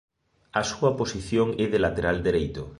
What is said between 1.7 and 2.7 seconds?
de lateral dereito.